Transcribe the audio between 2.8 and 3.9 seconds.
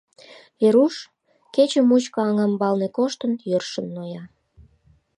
коштын, йӧршын